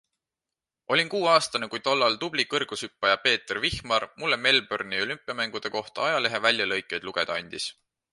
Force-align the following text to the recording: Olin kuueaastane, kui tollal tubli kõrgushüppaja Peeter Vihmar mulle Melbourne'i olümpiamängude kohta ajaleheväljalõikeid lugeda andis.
Olin 0.93 1.09
kuueaastane, 1.11 1.67
kui 1.73 1.81
tollal 1.87 2.15
tubli 2.23 2.45
kõrgushüppaja 2.53 3.19
Peeter 3.25 3.61
Vihmar 3.65 4.07
mulle 4.23 4.39
Melbourne'i 4.47 5.05
olümpiamängude 5.05 5.73
kohta 5.77 6.05
ajaleheväljalõikeid 6.07 7.07
lugeda 7.11 7.37
andis. 7.43 7.69